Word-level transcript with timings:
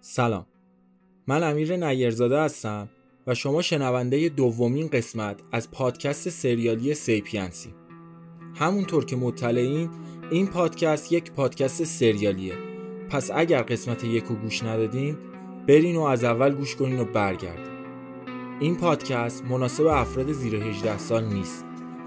سلام. 0.00 0.46
من 1.26 1.42
امیر 1.42 1.76
نیرزاده 1.76 2.40
هستم 2.40 2.88
و 3.26 3.34
شما 3.34 3.62
شنونده 3.62 4.28
دومین 4.28 4.88
قسمت 4.88 5.40
از 5.52 5.70
پادکست 5.70 6.28
سریالی 6.28 6.94
سیپینسی. 6.94 7.74
همونطور 8.54 9.04
که 9.04 9.16
مطلعین 9.16 9.90
این 10.30 10.46
پادکست 10.46 11.12
یک 11.12 11.32
پادکست 11.32 11.84
سریالیه. 11.84 12.54
پس 13.10 13.30
اگر 13.34 13.62
قسمت 13.62 14.04
یک 14.04 14.24
رو 14.24 14.34
گوش 14.34 14.62
ندادین 14.62 15.16
برین 15.66 15.96
و 15.96 16.02
از 16.02 16.24
اول 16.24 16.54
گوش 16.54 16.76
کنین 16.76 17.00
و 17.00 17.04
برگردین. 17.04 17.78
این 18.60 18.76
پادکست 18.76 19.44
مناسب 19.44 19.86
افراد 19.86 20.32
زیر 20.32 20.56
18 20.56 20.98
سال 20.98 21.24
نیست. 21.24 21.64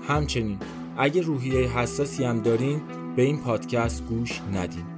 همچنین 0.07 0.57
اگر 0.97 1.21
روحیه 1.21 1.77
حساسی 1.77 2.23
هم 2.23 2.41
دارین 2.41 2.81
به 3.15 3.21
این 3.21 3.37
پادکست 3.37 4.05
گوش 4.05 4.41
ندین. 4.53 4.90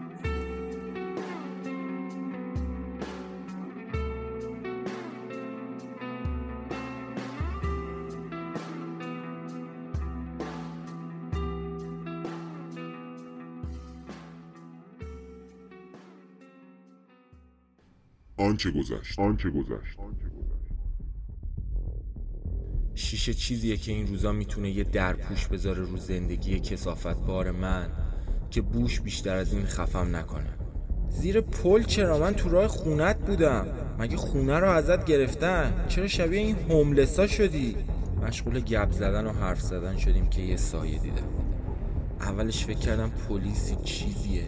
آنچه 18.53 18.71
گذشت. 18.71 19.19
آنچه 19.19 19.49
گذشت. 19.49 19.97
شیشه 22.95 23.33
چیزیه 23.33 23.77
که 23.77 23.91
این 23.91 24.07
روزا 24.07 24.31
می‌تونه 24.31 24.69
یه 24.69 24.83
درپوش 24.83 25.47
بذاره 25.47 25.83
رو 25.83 25.97
زندگی 25.97 26.59
کسافت 26.59 27.25
بار 27.25 27.51
من 27.51 27.87
که 28.49 28.61
بوش 28.61 29.01
بیشتر 29.01 29.35
از 29.35 29.53
این 29.53 29.65
خفم 29.65 30.15
نکنه. 30.15 30.57
زیر 31.09 31.41
پل 31.41 31.83
چرا؟ 31.83 32.19
من 32.19 32.33
تو 32.33 32.49
راه 32.49 32.67
خونت 32.67 33.25
بودم. 33.25 33.67
مگه 33.99 34.17
خونه 34.17 34.59
رو 34.59 34.69
ازت 34.69 35.05
گرفتن؟ 35.05 35.85
چرا 35.87 36.07
شبیه 36.07 36.39
این 36.39 36.55
هوملسا 36.55 37.27
شدی؟ 37.27 37.75
مشغول 38.21 38.59
گپ 38.59 38.91
زدن 38.91 39.27
و 39.27 39.31
حرف 39.31 39.61
زدن 39.61 39.97
شدیم 39.97 40.27
که 40.27 40.41
یه 40.41 40.57
سایه 40.57 40.99
دیدم 40.99 41.27
اولش 42.19 42.65
فکر 42.65 42.79
کردم 42.79 43.09
پلیسی 43.09 43.75
چیزیه 43.83 44.47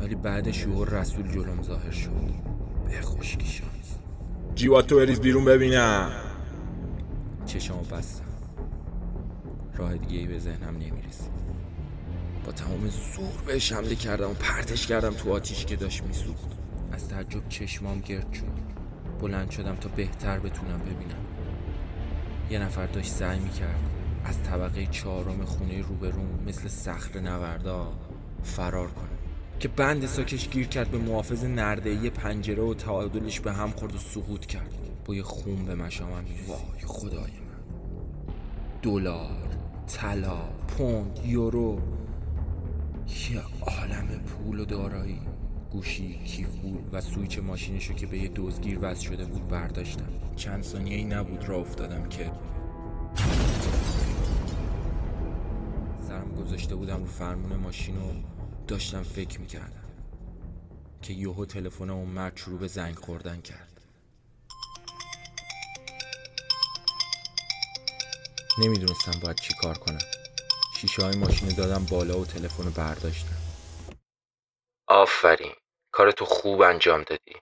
ولی 0.00 0.14
بعدش 0.14 0.66
یهو 0.66 0.84
رسول 0.84 1.32
جلوم 1.32 1.62
ظاهر 1.62 1.90
شد. 1.90 2.50
خشکی 3.00 3.60
جیواتو 4.54 4.96
بریز 4.96 5.20
بیرون 5.20 5.44
ببینم. 5.44 6.10
چشمو 7.46 7.80
بستم. 7.80 8.24
راه 9.76 9.96
دیگه 9.96 10.18
ای 10.18 10.26
به 10.26 10.38
ذهنم 10.38 10.74
نمی‌رسید. 10.76 11.30
با 12.44 12.52
تمام 12.52 12.88
زور 12.88 13.42
بهش 13.46 13.72
حمله 13.72 13.94
کردم 13.94 14.30
و 14.30 14.34
پرتش 14.34 14.86
کردم 14.86 15.10
تو 15.10 15.32
آتیش 15.32 15.64
که 15.64 15.76
داشت 15.76 16.02
میسوخت. 16.02 16.48
از 16.92 17.08
تعجب 17.08 17.48
چشمام 17.48 18.00
گرد 18.00 18.32
شد. 18.32 18.70
بلند 19.20 19.50
شدم 19.50 19.76
تا 19.76 19.88
بهتر 19.88 20.38
بتونم 20.38 20.78
ببینم. 20.78 21.24
یه 22.50 22.58
نفر 22.58 22.86
داشت 22.86 23.10
سعی 23.10 23.38
می‌کرد 23.38 23.80
از 24.24 24.42
طبقه 24.42 24.86
چهارم 24.86 25.44
خونه 25.44 25.82
روبروم 25.82 26.44
مثل 26.46 26.68
صخر 26.68 27.20
نوردا 27.20 27.92
فرار 28.42 28.90
کنه. 28.90 29.29
که 29.60 29.68
بند 29.68 30.06
ساکش 30.06 30.48
گیر 30.48 30.66
کرد 30.66 30.90
به 30.90 30.98
محافظ 30.98 31.44
نردهی 31.44 32.10
پنجره 32.10 32.62
و 32.62 32.74
تعادلش 32.74 33.40
به 33.40 33.52
هم 33.52 33.70
خورد 33.70 33.94
و 33.94 33.98
سقوط 33.98 34.46
کرد. 34.46 34.74
با 35.04 35.14
یه 35.14 35.22
خون 35.22 35.64
به 35.64 35.74
مشامم 35.74 36.24
وای 36.48 36.86
خدای 36.86 37.20
من. 37.20 37.60
دلار 38.82 39.48
طلا 39.86 40.38
پوند 40.68 41.20
یورو. 41.24 41.80
یه 43.30 43.40
عالم 43.60 44.06
پول 44.06 44.60
و 44.60 44.64
دارایی. 44.64 45.20
گوشی 45.70 46.18
کیف 46.24 46.48
و 46.92 47.00
سویچ 47.00 47.38
ماشینشو 47.38 47.94
که 47.94 48.06
به 48.06 48.18
یه 48.18 48.30
دزگیر 48.34 48.78
وز 48.82 49.00
شده 49.00 49.24
بود 49.24 49.48
برداشتم. 49.48 50.08
چند 50.36 50.62
ثانیه 50.62 50.96
ای 50.96 51.04
نبود 51.04 51.48
را 51.48 51.56
افتادم 51.56 52.08
که 52.08 52.30
سرم 56.08 56.34
گذاشته 56.34 56.74
بودم 56.74 56.98
رو 56.98 57.06
فرمون 57.06 57.56
ماشین 57.56 57.96
و 57.96 58.12
داشتم 58.70 59.02
فکر 59.02 59.40
می‌کردم 59.40 59.84
که 61.02 61.12
یهو 61.12 61.44
تلفن 61.44 61.90
اون 61.90 62.08
مرد 62.08 62.36
شروع 62.36 62.58
به 62.58 62.66
زنگ 62.66 62.94
خوردن 62.94 63.40
کرد. 63.40 63.80
نمی‌دونستم 68.58 69.20
باید 69.24 69.36
چی 69.36 69.54
کار 69.62 69.78
کنم. 69.78 69.98
شیشه 70.76 71.02
های 71.02 71.16
ماشین 71.16 71.48
دادم 71.48 71.86
بالا 71.90 72.18
و 72.18 72.24
تلفن 72.24 72.64
رو 72.64 72.70
برداشتم. 72.70 73.36
آفرین. 74.86 75.52
کارتو 75.92 76.24
خوب 76.24 76.60
انجام 76.60 77.02
دادی. 77.02 77.34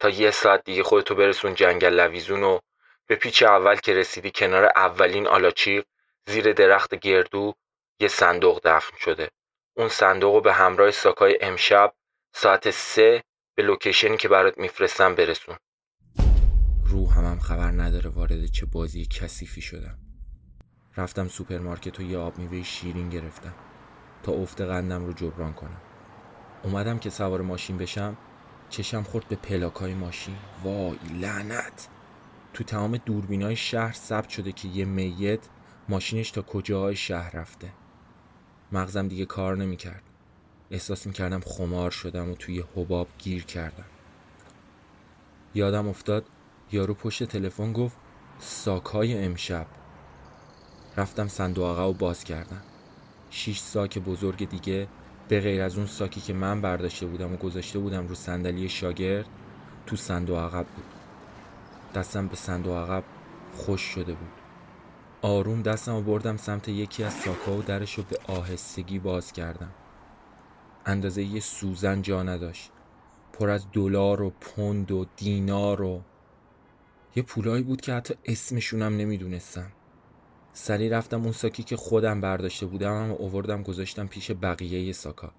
تا 0.00 0.08
یه 0.08 0.30
ساعت 0.30 0.64
دیگه 0.64 0.82
خودتو 0.82 1.14
برسون 1.14 1.54
جنگل 1.54 1.94
لویزون 1.94 2.42
و 2.42 2.58
به 3.06 3.16
پیچ 3.16 3.42
اول 3.42 3.76
که 3.76 3.94
رسیدی 3.94 4.30
کنار 4.34 4.64
اولین 4.76 5.26
آلاچیق 5.26 5.84
زیر 6.28 6.52
درخت 6.52 6.94
گردو 6.94 7.54
یه 8.00 8.08
صندوق 8.08 8.60
دفن 8.64 8.96
شده. 9.00 9.30
اون 9.78 9.88
صندوق 9.88 10.34
رو 10.34 10.40
به 10.40 10.52
همراه 10.52 10.90
ساکای 10.90 11.38
امشب 11.40 11.92
ساعت 12.34 12.70
سه 12.70 13.22
به 13.56 13.62
لوکیشنی 13.62 14.16
که 14.16 14.28
برات 14.28 14.58
میفرستم 14.58 15.14
برسون. 15.14 15.56
روحم 16.86 17.24
هم 17.24 17.38
خبر 17.38 17.70
نداره 17.70 18.10
وارد 18.10 18.46
چه 18.46 18.66
بازی 18.66 19.06
کثیفی 19.06 19.60
شدم. 19.60 19.98
رفتم 20.96 21.28
سوپرمارکت 21.28 22.00
و 22.00 22.02
یه 22.02 22.18
آب 22.18 22.38
میوه 22.38 22.62
شیرین 22.62 23.08
گرفتم 23.08 23.54
تا 24.22 24.32
افت 24.32 24.60
قندم 24.60 25.06
رو 25.06 25.12
جبران 25.12 25.52
کنم. 25.52 25.80
اومدم 26.62 26.98
که 26.98 27.10
سوار 27.10 27.42
ماشین 27.42 27.78
بشم 27.78 28.16
چشمم 28.68 29.02
خورد 29.02 29.28
به 29.28 29.36
پلاکای 29.36 29.94
ماشین. 29.94 30.36
وای 30.64 30.98
لعنت! 31.20 31.88
تو 32.54 32.64
تمام 32.64 32.96
دوربینای 32.96 33.56
شهر 33.56 33.92
ثبت 33.92 34.28
شده 34.28 34.52
که 34.52 34.68
یه 34.68 34.84
میت 34.84 35.40
ماشینش 35.88 36.30
تا 36.30 36.42
کجاهای 36.42 36.96
شهر 36.96 37.36
رفته. 37.36 37.72
مغزم 38.72 39.08
دیگه 39.08 39.26
کار 39.26 39.56
نمی‌کرد. 39.56 40.02
احساس 40.70 41.06
می‌کردم 41.06 41.40
خمار 41.40 41.90
شدم 41.90 42.30
و 42.30 42.34
توی 42.34 42.64
حباب 42.76 43.08
گیر 43.18 43.44
کردم. 43.44 43.84
یادم 45.54 45.88
افتاد 45.88 46.24
یارو 46.72 46.94
پشت 46.94 47.24
تلفن 47.24 47.72
گفت 47.72 47.96
ساکای 48.38 49.24
امشب. 49.24 49.66
رفتم 50.96 51.28
صندوق 51.28 51.78
و 51.78 51.92
باز 51.92 52.24
کردم. 52.24 52.62
شیش 53.30 53.60
ساک 53.60 53.98
بزرگ 53.98 54.48
دیگه 54.48 54.88
به 55.28 55.40
غیر 55.40 55.62
از 55.62 55.76
اون 55.76 55.86
ساکی 55.86 56.20
که 56.20 56.32
من 56.32 56.60
برداشته 56.60 57.06
بودم 57.06 57.32
و 57.32 57.36
گذاشته 57.36 57.78
بودم 57.78 58.06
رو 58.06 58.14
صندلی 58.14 58.68
شاگرد 58.68 59.26
تو 59.86 59.96
صندوق 59.96 60.38
عقب 60.38 60.66
بود. 60.66 60.84
دستم 61.94 62.26
به 62.26 62.36
صندوق 62.36 62.76
عقب 62.76 63.04
خوش 63.54 63.80
شده 63.80 64.12
بود. 64.12 64.47
آروم 65.22 65.62
دستم 65.62 65.94
و 65.94 66.02
بردم 66.02 66.36
سمت 66.36 66.68
یکی 66.68 67.04
از 67.04 67.12
ساکا 67.12 67.56
و 67.56 67.62
درش 67.62 67.94
رو 67.94 68.04
به 68.10 68.18
آهستگی 68.26 68.98
باز 68.98 69.32
کردم. 69.32 69.74
اندازه 70.86 71.22
یه 71.22 71.40
سوزن 71.40 72.02
جا 72.02 72.22
نداشت. 72.22 72.70
پر 73.32 73.50
از 73.50 73.66
دلار 73.72 74.22
و 74.22 74.30
پوند 74.30 74.92
و 74.92 75.06
دینار 75.16 75.82
و 75.82 76.02
یه 77.16 77.22
پولایی 77.22 77.62
بود 77.62 77.80
که 77.80 77.92
حتی 77.94 78.14
اسمشونم 78.24 78.96
نمی‌دونستم. 78.96 79.72
سری 80.52 80.88
رفتم 80.88 81.22
اون 81.22 81.32
ساکی 81.32 81.62
که 81.62 81.76
خودم 81.76 82.20
برداشته 82.20 82.66
بودم 82.66 83.10
و 83.10 83.14
اووردم 83.14 83.62
گذاشتم 83.62 84.06
پیش 84.06 84.30
بقیه 84.30 84.92
ساکا. 84.92 85.32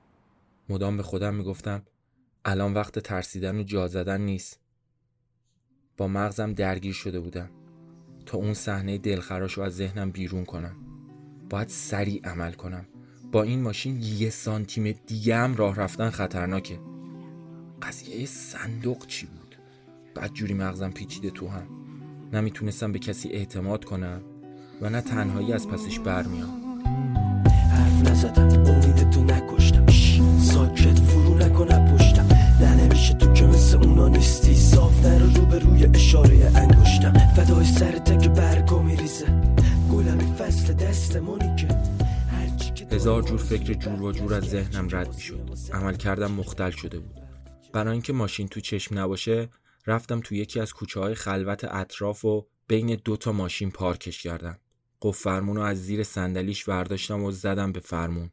مدام 0.70 0.98
به 0.98 1.04
خودم 1.04 1.36
می‌گفتم 1.36 1.84
الان 2.46 2.74
وقت 2.74 3.00
ترسیدن 3.00 3.60
و 3.60 3.64
جا 3.64 3.88
زدن 3.88 4.22
نیست. 4.22 4.60
با 5.98 6.08
مغزم 6.08 6.54
درگیر 6.54 6.94
شده 6.94 7.20
بودم. 7.20 7.59
تا 8.30 8.38
اون 8.38 8.54
صحنه 8.54 8.98
دلخراش 8.98 9.54
رو 9.54 9.64
از 9.64 9.76
ذهنم 9.76 10.12
بیرون 10.12 10.46
کنم. 10.46 10.76
باید 11.50 11.68
سریع 11.68 12.22
عمل 12.24 12.52
کنم. 12.52 12.86
با 13.32 13.44
این 13.44 13.62
ماشین 13.62 14.02
یه 14.02 14.30
سانتیم 14.30 14.96
دیگه 15.08 15.36
هم 15.36 15.56
راه 15.56 15.76
رفتن 15.76 16.10
خطرناکه. 16.10 16.80
قضیه 17.82 18.26
صندوق 18.26 19.08
چی 19.08 19.26
بود؟ 19.26 19.56
بعد 20.16 20.34
جوری 20.34 20.54
مغزم 20.54 20.92
پیچیده 20.92 21.30
تو 21.30 21.48
هم. 21.48 21.68
نمی‌تونستم 22.34 22.92
به 22.92 23.00
کسی 23.00 23.30
اعتماد 23.30 23.86
کنم 23.86 24.22
و 24.82 24.90
نه 24.90 25.02
تنهایی 25.02 25.54
از 25.54 25.68
پسش 25.68 26.00
برمیام. 26.00 26.82
حرف 27.72 28.10
نزدم 28.10 28.64
امید 28.66 29.10
تو 29.10 29.24
نکشتم 29.24 29.86
ساکت 30.40 31.00
مثل 33.69 33.77
اونا 33.77 34.07
نیستی. 34.07 34.56
صاف 34.56 35.06
نرو 35.06 35.33
رو 35.33 35.45
به 35.45 35.60
روی 35.60 35.86
اشاره 35.86 36.51
انگشتم. 36.56 37.13
فدای 37.13 37.66
سر 37.66 37.92
تک 37.92 38.30
برگو 38.30 38.80
میریزه. 38.80 39.25
گلمی 39.92 40.33
فصل 40.33 40.74
دستمونی 40.74 41.56
که 41.56 41.68
هزار 42.92 43.21
جور 43.21 43.38
فکر 43.38 43.74
جور 43.74 44.01
و 44.01 44.12
جور 44.12 44.33
از 44.33 44.44
ذهنم 44.44 44.88
رد 44.92 45.16
می 45.16 45.21
شد 45.21 45.50
عمل 45.74 45.95
کردم 45.95 46.31
مختل 46.31 46.71
شده 46.71 47.00
بود. 47.00 47.19
برای 47.74 47.92
اینکه 47.92 48.13
ماشین 48.13 48.48
تو 48.48 48.60
چشم 48.60 49.00
نباشه 49.00 49.50
رفتم 49.88 50.19
تو 50.19 50.36
یکی 50.36 50.60
از 50.60 50.74
کوچه 50.74 51.00
های 51.00 51.15
خلوت 51.15 51.63
اطراف 51.63 52.25
و 52.25 52.45
بین 52.68 53.00
دو 53.06 53.18
تا 53.18 53.31
ماشین 53.31 53.72
پارکش 53.72 54.24
کردم. 54.24 54.57
قفل 55.01 55.24
فرمون 55.24 55.56
رو 55.56 55.62
از 55.62 55.77
زیر 55.77 56.04
صندلیش 56.04 56.65
برداشتم 56.65 57.24
و 57.24 57.31
زدم 57.31 57.72
به 57.72 57.80
فرمون. 57.80 58.30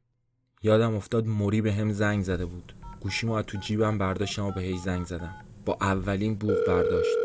یادم 0.62 0.94
افتاد 0.94 1.26
موری 1.26 1.60
به 1.60 1.72
هم 1.72 1.92
زنگ 1.92 2.24
زده 2.24 2.46
بود. 2.46 2.85
گوشیمو 3.06 3.32
از 3.32 3.44
تو 3.44 3.58
جیبم 3.58 3.98
برداشتم 3.98 4.44
و 4.44 4.52
به 4.52 4.60
هی 4.60 4.78
زنگ 4.78 5.06
زدم 5.06 5.34
با 5.64 5.78
اولین 5.80 6.34
بوغ 6.34 6.56
برداشت 6.66 7.16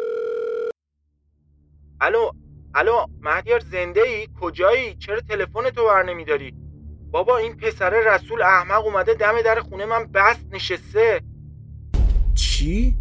الو 2.01 2.31
الو 2.73 3.05
مهدیار 3.21 3.59
زنده 3.59 4.01
ای 4.01 4.27
کجایی 4.41 4.95
چرا 4.95 5.19
تلفن 5.19 5.69
تو 5.69 5.85
بر 5.85 6.03
نمیداری 6.03 6.53
بابا 7.11 7.37
این 7.37 7.57
پسر 7.57 7.89
رسول 8.15 8.41
احمق 8.41 8.85
اومده 8.85 9.13
دم 9.13 9.41
در 9.41 9.59
خونه 9.59 9.85
من 9.85 10.05
بست 10.13 10.45
نشسته 10.51 11.21
چی؟ 12.35 12.95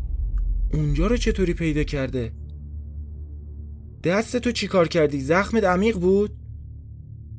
اونجا 0.72 1.06
رو 1.06 1.16
چطوری 1.16 1.54
پیدا 1.54 1.82
کرده؟ 1.82 2.32
دست 4.04 4.36
تو 4.36 4.52
چی 4.52 4.68
کار 4.68 4.88
کردی؟ 4.88 5.20
زخمت 5.20 5.64
عمیق 5.64 5.98
بود؟ 5.98 6.30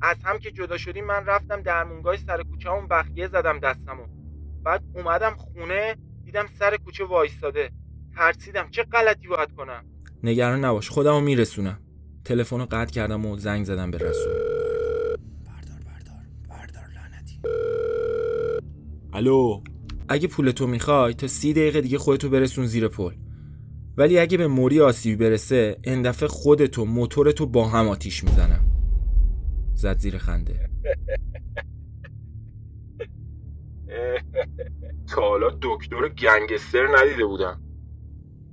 از 0.01 0.17
هم 0.23 0.39
که 0.39 0.51
جدا 0.51 0.77
شدیم 0.77 1.05
من 1.05 1.25
رفتم 1.25 1.61
درمونگاه 1.61 2.17
سر 2.17 2.43
کوچه 2.43 2.71
اون 2.71 2.87
بخیه 2.87 3.27
زدم 3.27 3.59
دستمو 3.59 4.20
بعد 4.63 4.83
اومدم 4.95 5.35
خونه 5.37 5.95
دیدم 6.25 6.45
سر 6.59 6.77
کوچه 6.77 7.05
وایستاده. 7.05 7.71
ترسیدم 8.15 8.67
چه 8.71 8.83
غلطی 8.83 9.27
باید 9.27 9.51
کنم؟ 9.57 9.85
نگران 10.23 10.65
نباش 10.65 10.89
خودمو 10.89 11.19
میرسونم. 11.19 11.79
تلفن 12.25 12.59
رو 12.59 12.67
قطع 12.71 12.91
کردم 12.91 13.25
و 13.25 13.37
زنگ 13.37 13.65
زدم 13.65 13.91
به 13.91 13.97
رسول. 13.97 14.33
بردار 15.45 15.79
بردار 15.85 16.23
بردار 16.49 16.85
لعنتی. 16.95 17.41
الو؟ 19.13 19.63
اگه 20.09 20.27
پول 20.27 20.51
تو 20.51 20.67
می‌خوای 20.67 21.13
تا 21.13 21.27
سی 21.27 21.53
دقیقه 21.53 21.81
دیگه 21.81 21.97
خودتو 21.97 22.29
برسون 22.29 22.65
زیر 22.65 22.87
پل. 22.87 23.13
ولی 23.97 24.19
اگه 24.19 24.37
به 24.37 24.47
موری 24.47 24.81
آسیبی 24.81 25.15
برسه 25.15 25.77
این 25.83 26.01
دفعه 26.01 26.29
خودتو 26.29 26.85
موتورتو 26.85 27.45
با 27.45 27.67
هم 27.67 27.87
آتیش 27.87 28.23
می‌زنم. 28.23 28.65
زد 29.73 29.97
زیر 29.97 30.17
خنده. 30.17 30.69
تا 35.11 35.21
حالا 35.21 35.57
دکتر 35.61 36.09
گنگستر 36.09 36.97
ندیده 36.97 37.25
بودم. 37.25 37.61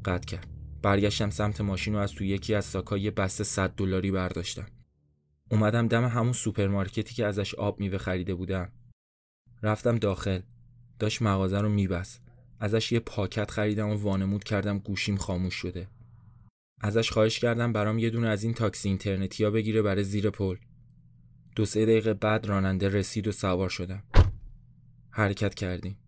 قطع 0.05 0.27
کرد. 0.27 0.49
برگشتم 0.83 1.31
سمت 1.31 1.61
ماشین 1.61 1.95
و 1.95 1.99
از 1.99 2.13
تو 2.13 2.25
یکی 2.25 2.55
از 2.55 2.65
ساکا 2.65 3.01
یه 3.01 3.11
بسته 3.11 3.45
100 3.45 3.71
دلاری 3.71 4.11
برداشتم. 4.11 4.67
اومدم 5.51 5.89
دم 5.89 6.05
همون 6.05 6.33
سوپرمارکتی 6.33 7.15
که 7.15 7.27
ازش 7.27 7.55
آب 7.55 7.81
میوه 7.81 7.99
خریده 7.99 8.35
بودم. 8.35 8.73
رفتم 9.63 9.99
داخل. 9.99 10.41
داشت 10.99 11.23
مغازه 11.23 11.61
رو 11.61 11.69
میبست. 11.69 12.23
ازش 12.61 12.93
یه 12.93 13.01
پاکت 13.01 13.51
خریدم 13.51 13.89
و 13.89 13.95
وانمود 13.95 14.45
کردم 14.45 14.79
گوشیم 14.79 15.17
خاموش 15.17 15.55
شده. 15.55 15.89
ازش 16.81 17.11
خواهش 17.11 17.39
کردم 17.39 17.73
برام 17.73 17.99
یه 17.99 18.11
دونه 18.11 18.29
از 18.29 18.45
این 18.45 18.55
تاکسی 18.55 18.89
اینترنتی 18.89 19.45
ها 19.45 19.51
بگیره 19.51 19.83
برای 19.83 20.05
زیر 20.05 20.31
پل. 20.31 20.57
دو 21.57 21.65
سه 21.65 21.87
دقیقه 21.87 22.15
بعد 22.15 22.47
راننده 22.47 22.89
رسید 22.89 23.29
و 23.29 23.33
سوار 23.33 23.69
شدم. 23.69 24.03
حرکت 25.11 25.55
کردیم. 25.55 25.99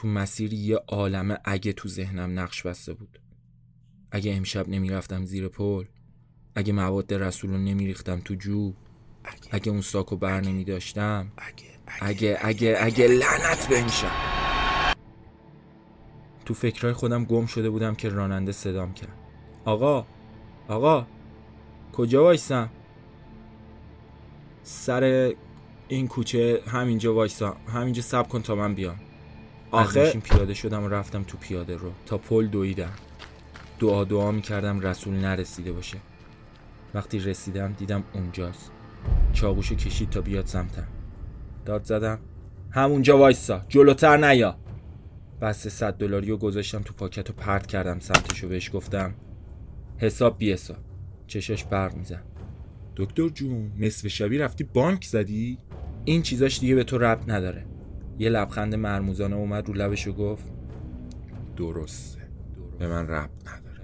تو 0.00 0.08
مسیر 0.08 0.52
یه 0.52 0.76
عالم 0.88 1.38
اگه 1.44 1.72
تو 1.72 1.88
ذهنم 1.88 2.38
نقش 2.38 2.62
بسته 2.62 2.94
بود. 2.94 3.18
اگه 4.10 4.34
امشب 4.34 4.68
نمی‌رفتم 4.68 5.24
زیر 5.24 5.48
پل 5.48 5.84
اگه 6.54 6.72
مواد 6.72 7.14
رسول 7.14 7.50
رو 7.50 7.58
نمیریختم 7.58 8.20
تو 8.20 8.34
جو 8.34 8.72
اگه 9.50 9.72
اون 9.72 9.80
ساکو 9.80 10.16
بر 10.16 10.40
نمی 10.40 10.64
داشتم 10.64 11.32
اگه 12.00 12.38
اگه 12.40 12.76
اگه 12.80 13.06
لعنت 13.08 13.68
به 13.68 13.76
این 13.76 13.88
شب. 13.88 14.10
تو 16.44 16.54
فکرهای 16.54 16.94
خودم 16.94 17.24
گم 17.24 17.46
شده 17.46 17.70
بودم 17.70 17.94
که 17.94 18.08
راننده 18.08 18.52
صدام 18.52 18.94
کرد. 18.94 19.18
آقا 19.64 20.06
آقا 20.68 21.06
کجا 21.92 22.22
وایسم 22.22 22.70
سر 24.62 25.34
این 25.88 26.08
کوچه 26.08 26.62
همینجا 26.66 27.14
وایسا. 27.14 27.56
همینجا 27.68 28.02
سب 28.02 28.28
کن 28.28 28.42
تا 28.42 28.54
من 28.54 28.74
بیام. 28.74 29.09
آخه 29.70 30.04
ماشین 30.04 30.20
پیاده 30.20 30.54
شدم 30.54 30.84
و 30.84 30.88
رفتم 30.88 31.22
تو 31.22 31.38
پیاده 31.38 31.76
رو. 31.76 31.92
تا 32.06 32.18
پل 32.18 32.46
دویدم. 32.46 32.92
دعا 33.78 34.04
دعا 34.04 34.30
می‌کردم 34.30 34.80
رسول 34.80 35.14
نرسیده 35.14 35.72
باشه. 35.72 35.98
وقتی 36.94 37.18
رسیدم 37.18 37.72
دیدم 37.72 38.04
اونجاست. 38.12 38.70
چاقوشو 39.32 39.74
کشید 39.74 40.10
تا 40.10 40.20
بیاد 40.20 40.46
سمتم. 40.46 40.86
داد 41.64 41.84
زدم. 41.84 42.18
همونجا 42.70 43.18
وایسا. 43.18 43.64
جلوتر 43.68 44.16
نیا. 44.16 44.56
بسته 45.40 45.70
صد 45.70 45.96
دلاری 45.96 46.28
رو 46.30 46.36
گذاشتم 46.36 46.82
تو 46.82 46.94
پاکت 46.94 47.30
و 47.30 47.32
پرت 47.32 47.66
کردم 47.66 47.98
سمتشو. 47.98 48.48
بهش 48.48 48.70
گفتم 48.74 49.14
حساب 49.98 50.38
بی 50.38 50.52
حساب. 50.52 50.76
چشاش 51.26 51.64
برق 51.64 51.94
میزن 51.94 52.22
دکتر 52.96 53.28
جون 53.28 53.72
نصف 53.78 54.08
شبی 54.08 54.38
رفتی 54.38 54.64
بانک 54.64 55.04
زدی؟ 55.04 55.58
این 56.04 56.22
چیزاش 56.22 56.60
دیگه 56.60 56.74
به 56.74 56.84
تو 56.84 56.98
ربط 56.98 57.28
نداره. 57.28 57.66
یه 58.20 58.28
لبخند 58.28 58.74
مرموزانه 58.74 59.36
اومد 59.36 59.68
رو 59.68 59.74
لبش 59.74 60.06
و 60.06 60.12
گفت 60.12 60.52
درسته. 61.56 62.28
به 62.78 62.88
من 62.88 63.08
ربط 63.08 63.48
نداره. 63.48 63.80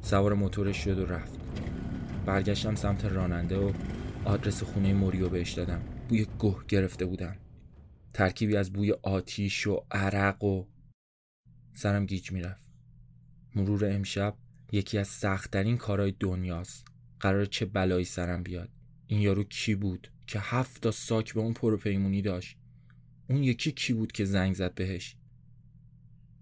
سوار 0.00 0.34
موتورش 0.34 0.84
شد 0.84 0.98
و 0.98 1.06
رفت. 1.06 1.40
برگشتم 2.26 2.74
سمت 2.74 3.04
راننده 3.04 3.58
و 3.58 3.72
آدرس 4.24 4.62
خونه 4.62 4.92
موریو 4.94 5.28
بهش 5.28 5.52
دادم. 5.52 5.82
بوی 6.08 6.26
گه 6.38 6.56
گرفته 6.68 7.06
بودم. 7.06 7.36
ترکیبی 8.14 8.56
از 8.56 8.72
بوی 8.72 8.92
آتیش 8.92 9.66
و 9.66 9.84
عرق 9.90 10.44
و 10.44 10.64
سرم 11.74 12.06
گیج 12.06 12.32
می‌رفت. 12.32 12.64
مرور 13.54 13.94
امشب 13.94 14.36
یکی 14.72 14.98
از 14.98 15.08
سختترین 15.08 15.76
کارهای 15.76 16.14
دنیاست. 16.20 16.86
قرار 17.20 17.44
چه 17.44 17.66
بلایی 17.66 18.04
سرم 18.04 18.42
بیاد. 18.42 18.68
این 19.06 19.20
یارو 19.20 19.44
کی 19.44 19.74
بود 19.74 20.10
که 20.26 20.38
هفت 20.42 20.82
تا 20.82 20.90
ساک 20.90 21.34
به 21.34 21.40
اون 21.40 21.52
پروپیمونی 21.52 22.22
داشت؟ 22.22 22.58
اون 23.30 23.42
یکی 23.42 23.72
کی 23.72 23.92
بود 23.92 24.12
که 24.12 24.24
زنگ 24.24 24.54
زد 24.54 24.74
بهش 24.74 25.16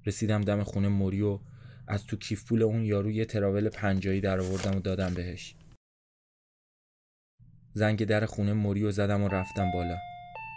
رسیدم 0.07 0.41
دم 0.41 0.63
خونه 0.63 0.89
موری 0.89 1.21
و 1.23 1.41
از 1.87 2.07
تو 2.07 2.17
کیف 2.17 2.45
پول 2.45 2.63
اون 2.63 2.85
یارو 2.85 3.11
یه 3.11 3.25
تراول 3.25 3.69
پنجایی 3.69 4.21
در 4.21 4.41
آوردم 4.41 4.77
و 4.77 4.81
دادم 4.81 5.15
بهش 5.15 5.55
زنگ 7.75 8.05
در 8.05 8.27
خونه 8.27 8.53
موری 8.53 8.85
و 8.85 8.91
زدم 8.91 9.23
و 9.23 9.29
رفتم 9.29 9.71
بالا 9.71 9.97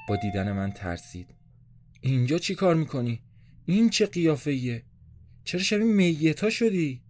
با 0.10 0.16
دیدن 0.16 0.52
من 0.52 0.72
ترسید 0.72 1.28
اینجا 2.02 2.38
چی 2.38 2.56
کار 2.56 2.76
می‌کنی؟ 2.76 3.22
این 3.66 3.90
چه 3.90 4.06
قیافه 4.06 4.52
ایه؟ 4.52 4.84
چرا 5.44 5.62
شبیه 5.62 5.86
میتا 5.86 6.50
شدی؟ 6.50 7.02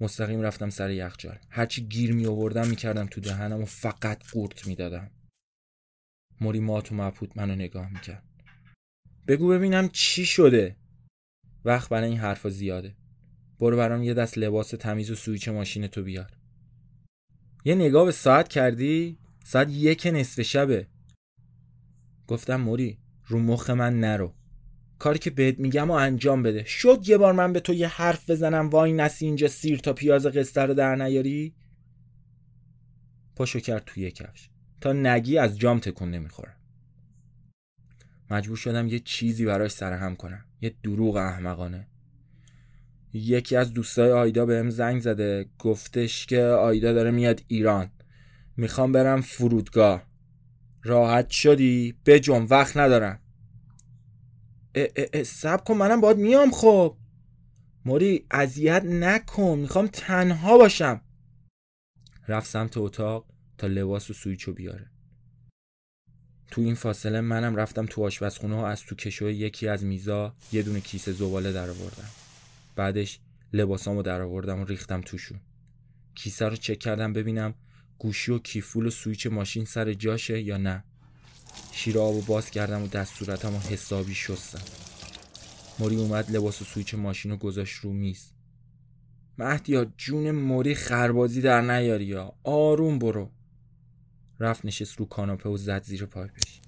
مستقیم 0.00 0.40
رفتم 0.40 0.70
سر 0.70 0.90
یخچال 0.90 1.38
هرچی 1.50 1.82
گیر 1.82 2.12
می 2.12 2.26
آوردم 2.26 2.68
می‌کردم 2.68 3.06
تو 3.06 3.20
دهنم 3.20 3.62
و 3.62 3.64
فقط 3.64 4.22
قورت 4.32 4.66
می‌دادم 4.66 5.10
موری 5.10 5.21
مات 6.42 6.92
و 6.92 6.94
مبهوت 6.94 7.36
منو 7.36 7.54
نگاه 7.54 7.92
می‌کرد. 7.92 8.22
بگو 9.28 9.48
ببینم 9.48 9.88
چی 9.88 10.26
شده. 10.26 10.76
وقت 11.64 11.88
برای 11.88 12.08
این 12.08 12.18
حرفا 12.18 12.48
زیاده. 12.48 12.96
برو 13.60 13.76
برام 13.76 14.02
یه 14.02 14.14
دست 14.14 14.38
لباس 14.38 14.70
تمیز 14.70 15.10
و 15.10 15.14
سویچ 15.14 15.48
ماشین 15.48 15.86
تو 15.86 16.02
بیار. 16.02 16.30
یه 17.64 17.74
نگاه 17.74 18.04
به 18.04 18.12
ساعت 18.12 18.48
کردی؟ 18.48 19.18
ساعت 19.44 19.70
یک 19.70 20.08
نصف 20.12 20.42
شبه. 20.42 20.86
گفتم 22.26 22.56
موری 22.56 22.98
رو 23.26 23.38
مخ 23.38 23.70
من 23.70 24.00
نرو. 24.00 24.34
کاری 24.98 25.18
که 25.18 25.30
بهت 25.30 25.58
میگم 25.58 25.90
و 25.90 25.92
انجام 25.94 26.42
بده. 26.42 26.64
شد 26.64 26.98
یه 27.06 27.18
بار 27.18 27.32
من 27.32 27.52
به 27.52 27.60
تو 27.60 27.72
یه 27.74 27.88
حرف 27.88 28.30
بزنم. 28.30 28.70
وای 28.70 28.92
نسی 28.92 29.26
اینجا 29.26 29.48
سیر 29.48 29.78
تا 29.78 29.92
پیاز 29.92 30.26
قصه 30.26 30.62
رو 30.62 30.74
در 30.74 30.96
نیاری؟ 30.96 31.54
پاشو 33.36 33.60
کرد 33.60 33.84
توی 33.84 34.10
کفش. 34.10 34.48
تا 34.82 34.92
نگی 34.92 35.38
از 35.38 35.58
جام 35.58 35.78
تکون 35.78 36.10
نمی‌خوره. 36.10 36.56
مجبور 38.30 38.56
شدم 38.56 38.88
یه 38.88 38.98
چیزی 38.98 39.44
براش 39.44 39.70
سرهم 39.70 40.16
کنم. 40.16 40.44
یه 40.60 40.74
دروغ 40.82 41.16
احمقانه. 41.16 41.86
یکی 43.12 43.56
از 43.56 43.72
دوستای 43.72 44.12
آیدا 44.12 44.46
بهم 44.46 44.70
زنگ 44.70 45.00
زده. 45.00 45.46
گفتش 45.58 46.26
که 46.26 46.42
آیدا 46.42 46.92
داره 46.92 47.10
میاد 47.10 47.42
ایران. 47.48 47.90
می‌خوام 48.56 48.92
برم 48.92 49.20
فرودگاه. 49.20 50.02
راحت 50.82 51.30
شدی؟ 51.30 51.94
بجم 52.06 52.46
وقت 52.50 52.76
ندارم. 52.76 53.18
سب 55.24 55.64
کن 55.64 55.74
منم 55.74 56.00
باید 56.00 56.16
میام 56.18 56.50
خب. 56.50 56.96
موری 57.84 58.26
اذیت 58.30 58.84
نکن. 58.84 59.58
می‌خوام 59.58 59.86
تنها 59.86 60.58
باشم. 60.58 61.00
رفت 62.28 62.46
سمت 62.50 62.76
اتاق. 62.76 63.31
لباس 63.68 64.10
و 64.10 64.12
سویچو 64.12 64.52
بیاره. 64.52 64.90
تو 66.50 66.60
این 66.60 66.74
فاصله 66.74 67.20
منم 67.20 67.56
رفتم 67.56 67.86
تو 67.86 68.04
آشپزخونه 68.04 68.54
و 68.54 68.58
از 68.58 68.82
تو 68.82 68.94
کشو 68.94 69.30
یکی 69.30 69.68
از 69.68 69.84
میزا 69.84 70.34
یه 70.52 70.62
دونه 70.62 70.80
کیسه 70.80 71.12
زباله 71.12 71.52
در 71.52 71.70
آوردم. 71.70 72.08
بعدش 72.76 73.18
لباسامو 73.52 74.02
در 74.02 74.20
آوردم 74.20 74.60
و 74.60 74.64
ریختم 74.64 75.00
توشون. 75.00 75.40
کیسه 76.14 76.48
رو 76.48 76.56
چک 76.56 76.78
کردم 76.78 77.12
ببینم 77.12 77.54
گوشی 77.98 78.32
و 78.32 78.38
کیفول 78.38 78.86
و 78.86 78.90
سویچ 78.90 79.26
ماشین 79.26 79.64
سر 79.64 79.92
جاشه 79.92 80.40
یا 80.40 80.56
نه. 80.56 80.84
شیر 81.72 81.98
آبو 81.98 82.20
باز 82.20 82.50
کردم 82.50 82.82
و 82.82 82.86
دست 82.86 83.14
صورتم 83.14 83.56
حسابی 83.70 84.14
شستم. 84.14 84.62
موری 85.78 85.96
اومد 85.96 86.30
لباس 86.30 86.62
و 86.62 86.64
سویچ 86.64 86.94
ماشین 86.94 87.30
رو 87.30 87.36
گذاشت 87.36 87.76
رو 87.76 87.92
میز. 87.92 88.30
مهدیا 89.38 89.86
جون 89.96 90.30
موری 90.30 90.74
خربازی 90.74 91.40
در 91.40 91.60
نیاریا؟ 91.60 92.34
آروم 92.44 92.98
برو. 92.98 93.30
رفت 94.40 94.64
نشست 94.64 94.96
رو 94.96 95.06
کاناپه 95.06 95.48
و 95.48 95.56
زد 95.56 95.82
زیر 95.82 96.06
پایپش 96.06 96.60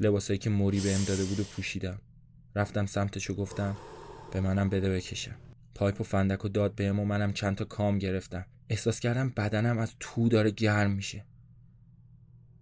لباسایی 0.00 0.38
که 0.38 0.50
موری 0.50 0.80
بهم 0.80 1.04
داده 1.04 1.24
بود 1.24 1.40
و 1.40 1.44
پوشیدم. 1.44 2.00
رفتم 2.56 2.86
سمتش 2.86 3.30
و 3.30 3.34
گفتم 3.34 3.76
به 4.32 4.40
منم 4.40 4.68
بده 4.68 4.90
بکشم. 4.90 5.34
پایپ 5.74 6.00
و 6.00 6.04
فندک 6.04 6.44
و 6.44 6.48
داد 6.48 6.74
بهم 6.74 7.00
و 7.00 7.04
منم 7.04 7.32
چند 7.32 7.56
تا 7.56 7.64
کام 7.64 7.98
گرفتم. 7.98 8.46
احساس 8.68 9.00
کردم 9.00 9.30
بدنم 9.30 9.78
از 9.78 9.92
تو 10.00 10.28
داره 10.28 10.50
گرم 10.50 10.90
میشه. 10.90 11.24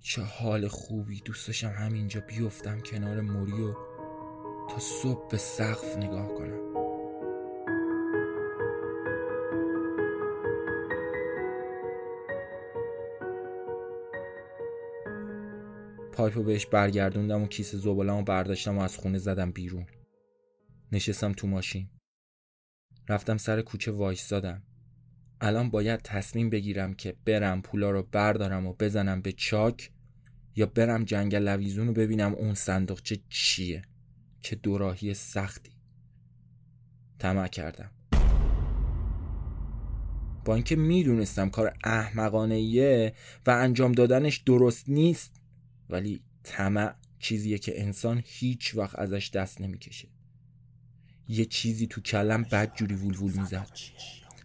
چه 0.00 0.22
حال 0.22 0.68
خوبی. 0.68 1.20
دوست 1.20 1.46
داشتم 1.46 1.70
همینجا 1.70 2.20
بیفتم 2.20 2.80
کنار 2.80 3.20
موری 3.20 3.62
و 3.62 3.74
تا 4.70 4.78
صبح 4.78 5.28
به 5.30 5.38
سقف 5.38 5.96
نگاه 5.96 6.28
کنم. 6.28 6.67
پایپو 16.18 16.42
بهش 16.42 16.66
برگردوندم 16.66 17.42
و 17.42 17.46
کیسه 17.46 17.78
زبالمو 17.78 18.22
برداشتم 18.22 18.78
و 18.78 18.80
از 18.80 18.96
خونه 18.96 19.18
زدم 19.18 19.50
بیرون. 19.50 19.86
نشستم 20.92 21.32
تو 21.32 21.46
ماشین. 21.46 21.90
رفتم 23.08 23.36
سر 23.36 23.62
کوچه 23.62 23.90
وایستادم 23.90 24.62
الان 25.40 25.70
باید 25.70 26.00
تصمیم 26.02 26.50
بگیرم 26.50 26.94
که 26.94 27.16
برم 27.24 27.62
پولا 27.62 27.90
رو 27.90 28.08
بردارم 28.12 28.66
و 28.66 28.72
بزنم 28.72 29.22
به 29.22 29.32
چاک 29.32 29.90
یا 30.56 30.66
برم 30.66 31.04
جنگل 31.04 31.42
لویزون 31.42 31.86
رو 31.86 31.92
ببینم 31.92 32.34
اون 32.34 32.54
صندوقچه 32.54 33.18
چیه 33.28 33.82
که 34.42 34.56
دوراهی 34.56 35.14
سختی. 35.14 35.72
طمع 37.18 37.48
کردم. 37.48 37.90
با 40.44 40.54
اینکه 40.54 40.76
می‌دونستم 40.76 41.50
کار 41.50 41.76
احمقانه 41.84 43.12
و 43.46 43.50
انجام 43.50 43.92
دادنش 43.92 44.36
درست 44.36 44.88
نیست 44.88 45.37
ولی 45.90 46.22
طمع 46.42 46.94
چیزیه 47.18 47.58
که 47.58 47.82
انسان 47.82 48.22
هیچ 48.24 48.74
وقت 48.74 48.98
ازش 48.98 49.30
دست 49.30 49.60
نمی‌کشه. 49.60 50.08
یه 51.28 51.44
چیزی 51.44 51.86
تو 51.86 52.00
کلم 52.00 52.42
بد 52.42 52.74
جوری 52.74 52.94
وول 52.94 53.32
می‌زد. 53.32 53.68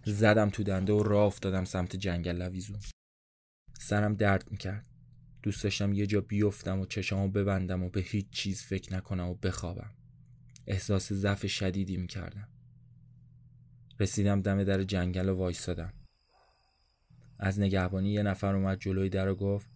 زدم 0.06 0.50
تو 0.50 0.64
دنده 0.64 0.94
و 0.94 1.04
راه 1.04 1.26
افتادم 1.26 1.66
سمت 1.66 1.96
جنگل 1.96 2.36
لویزون. 2.36 2.80
سرم 3.80 4.16
درد 4.16 4.52
می‌کرد. 4.52 4.86
دوست 5.44 5.64
داشتم 5.64 5.94
یه 5.94 6.06
جا 6.06 6.22
بیفتم 6.22 6.80
و 6.80 6.86
چشامو 6.86 7.28
ببندم 7.28 7.84
و 7.84 7.90
به 7.90 8.02
هیچ 8.02 8.30
چیز 8.30 8.62
فکر 8.62 8.94
نکنم 8.94 9.30
و 9.30 9.34
بخوابم. 9.34 9.92
احساس 10.68 11.14
ضعف 11.14 11.48
شدیدی 11.48 11.98
می‌کردم. 11.98 12.48
رسیدم 14.00 14.42
دم 14.42 14.64
در 14.64 14.84
جنگل 14.84 15.30
و 15.30 15.36
وایستادم. 15.36 15.94
از 17.40 17.60
نگهبانی 17.60 18.14
یه 18.14 18.24
نفر 18.24 18.56
اومد 18.56 18.80
جلوی 18.80 19.10
در 19.10 19.28
و 19.28 19.36
گفت 19.36 19.73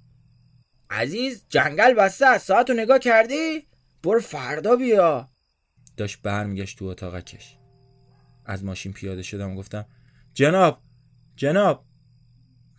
عزیز 0.90 1.46
جنگل 1.50 1.94
بسته 1.94 2.26
از 2.26 2.42
ساعت 2.42 2.70
رو 2.70 2.76
نگاه 2.76 3.00
کردی؟ 3.00 3.68
برو 4.04 4.20
فردا 4.20 4.76
بیا. 4.76 5.30
داشت 5.98 6.22
برمیگشت 6.22 6.80
تو 6.80 6.86
اتاقکش. 6.86 7.58
از 8.46 8.64
ماشین 8.64 8.94
پیاده 8.94 9.22
شدم 9.22 9.52
و 9.52 9.56
گفتم 9.56 9.86
جناب 10.34 10.82
جناب 11.36 11.86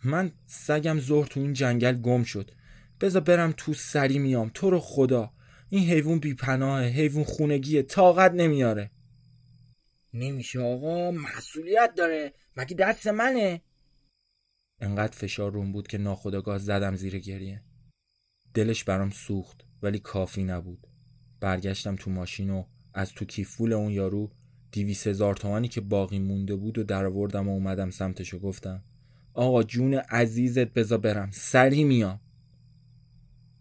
من 0.03 0.31
سگم 0.45 0.99
ظهر 0.99 1.27
تو 1.27 1.39
این 1.39 1.53
جنگل 1.53 1.93
گم 1.93 2.23
شد. 2.23 2.51
بذار 3.01 3.21
برم 3.21 3.53
تو 3.57 3.73
سری 3.73 4.19
میام. 4.19 4.51
تو 4.53 4.69
رو 4.69 4.79
خدا. 4.79 5.33
این 5.69 5.89
حیوان 5.89 6.19
بیپناهه 6.19 6.87
حیوان 6.87 7.23
خونگیه 7.23 7.83
طاقت 7.83 8.31
نمیاره. 8.31 8.91
نمیشه 10.13 10.59
آقا 10.59 11.11
مسئولیت 11.11 11.93
داره. 11.97 12.33
مگه 12.55 12.75
دست 12.75 13.07
منه؟ 13.07 13.61
انقدر 14.81 15.17
فشار 15.17 15.51
روم 15.51 15.71
بود 15.71 15.87
که 15.87 15.97
ناخداگاه 15.97 16.57
زدم 16.57 16.95
زیر 16.95 17.19
گریه. 17.19 17.63
دلش 18.53 18.83
برام 18.83 19.09
سوخت 19.09 19.65
ولی 19.81 19.99
کافی 19.99 20.43
نبود. 20.43 20.87
برگشتم 21.39 21.95
تو 21.95 22.11
ماشین 22.11 22.49
و 22.49 22.63
از 22.93 23.13
تو 23.13 23.25
کیفول 23.25 23.73
اون 23.73 23.91
یارو 23.91 24.31
دیویس 24.71 25.07
هزار 25.07 25.35
تومانی 25.35 25.67
که 25.67 25.81
باقی 25.81 26.19
مونده 26.19 26.55
بود 26.55 26.77
و 26.77 26.83
در 26.83 27.05
و 27.05 27.49
اومدم 27.49 27.89
سمتش 27.89 28.33
و 28.33 28.39
گفتم 28.39 28.83
آقا 29.33 29.63
جون 29.63 29.93
عزیزت 29.93 30.73
بزا 30.73 30.97
برم 30.97 31.29
سری 31.31 31.83
میام. 31.83 32.19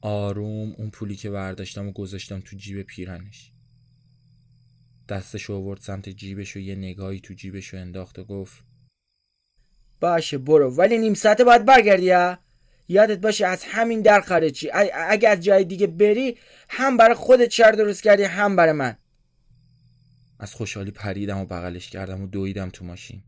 آروم 0.00 0.72
اون 0.72 0.90
پولی 0.90 1.16
که 1.16 1.30
برداشتم 1.30 1.88
و 1.88 1.92
گذاشتم 1.92 2.40
تو 2.40 2.56
جیب 2.56 2.82
پیرنش. 2.82 3.52
دستش 5.08 5.50
آورد 5.50 5.80
سمت 5.80 6.08
جیبش 6.08 6.56
و 6.56 6.58
یه 6.58 6.74
نگاهی 6.74 7.20
تو 7.20 7.34
جیبش 7.34 7.74
و 7.74 7.76
انداخت 7.76 8.18
و 8.18 8.24
گفت 8.24 8.64
باشه 10.00 10.38
برو 10.38 10.74
ولی 10.74 10.98
نیم 10.98 11.14
ساعته 11.14 11.44
باید 11.44 11.64
برگردی 11.64 12.10
ها؟ 12.10 12.38
یادت 12.88 13.18
باشه 13.18 13.46
از 13.46 13.64
همین 13.64 14.02
در 14.02 14.20
خارجی 14.20 14.70
اگه 14.94 15.28
از 15.28 15.40
جای 15.40 15.64
دیگه 15.64 15.86
بری 15.86 16.38
هم 16.68 16.96
برای 16.96 17.14
خودت 17.14 17.50
شر 17.50 17.70
درست 17.72 18.02
کردی 18.02 18.22
هم 18.22 18.56
برای 18.56 18.72
من. 18.72 18.96
از 20.38 20.54
خوشحالی 20.54 20.90
پریدم 20.90 21.38
و 21.38 21.46
بغلش 21.46 21.90
کردم 21.90 22.22
و 22.22 22.26
دویدم 22.26 22.70
تو 22.70 22.84
ماشین. 22.84 23.22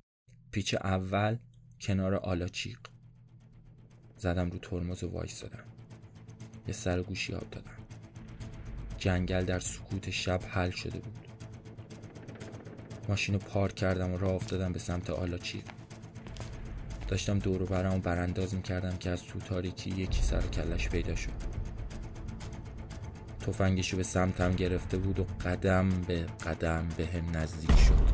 پیچ 0.53 0.75
اول 0.75 1.37
کنار 1.81 2.15
آلاچیق 2.15 2.79
زدم 4.17 4.51
رو 4.51 4.59
ترمز 4.59 5.05
و 5.05 5.09
وایستادم. 5.09 5.65
یه 6.69 6.75
سر 6.75 7.03
گوشی 7.03 7.35
آب 7.35 7.51
دادم. 7.51 7.77
جنگل 8.99 9.45
در 9.45 9.59
سکوت 9.59 10.11
شب 10.11 10.41
حل 10.49 10.71
شده 10.71 10.99
بود. 10.99 11.19
ماشین 13.09 13.35
رو 13.35 13.41
پارک 13.41 13.75
کردم 13.75 14.13
و 14.13 14.19
راه 14.19 14.33
افتادم 14.33 14.73
به 14.73 14.79
سمت 14.79 15.11
آلاچیق 15.11 15.65
داشتم 17.11 17.39
دور 17.39 17.63
و 17.63 17.67
برم 17.67 17.95
و 17.95 17.99
برانداز 17.99 18.55
می‌کردم 18.55 18.97
که 18.97 19.11
از 19.11 19.23
تو 19.23 19.39
تاریکی 19.39 19.91
یکی 19.91 20.23
سر 20.23 20.41
کلش 20.41 20.89
پیدا 20.89 21.15
شد. 21.15 21.33
تفنگشو 23.41 23.97
به 23.97 24.03
سمتم 24.03 24.53
گرفته 24.53 24.97
بود 24.97 25.19
و 25.19 25.27
قدم 25.45 25.89
به 25.89 26.27
قدم 26.47 26.89
به 26.97 27.07
هم 27.07 27.37
نزدیک 27.37 27.79
شد. 27.79 28.10